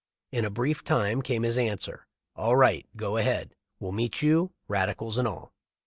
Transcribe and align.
In 0.31 0.45
a 0.45 0.49
brief 0.49 0.83
time 0.83 1.21
came 1.21 1.43
his 1.43 1.59
answer: 1.59 2.07
"All 2.35 2.55
right; 2.57 2.87
go 2.95 3.17
ahead. 3.17 3.53
Will 3.79 3.91
meet 3.91 4.23
you— 4.23 4.51
radicals 4.67 5.19
and 5.19 5.27
all." 5.27 5.53